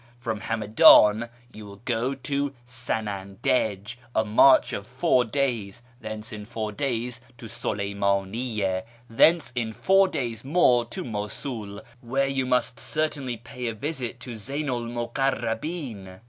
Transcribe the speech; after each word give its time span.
From 0.17 0.39
Hamadan 0.41 1.29
you 1.53 1.67
will 1.67 1.81
go 1.85 2.15
to 2.15 2.55
Sanandij, 2.65 3.97
a 4.15 4.25
march 4.25 4.73
of 4.73 4.87
four 4.87 5.23
days; 5.23 5.83
thence 5.99 6.33
in 6.33 6.43
four 6.47 6.71
days 6.71 7.21
to 7.37 7.45
Suleymaniyye; 7.45 8.81
thence 9.07 9.51
in 9.53 9.71
four 9.71 10.07
days 10.07 10.43
more 10.43 10.85
to 10.85 11.03
Mosul, 11.03 11.83
where 12.01 12.25
you 12.25 12.47
must 12.47 12.79
certainly 12.79 13.37
pay 13.37 13.67
a 13.67 13.75
visit 13.75 14.19
to 14.21 14.31
Zeynu 14.31 14.73
l 14.73 14.87
Mukarrabin." 15.07 16.19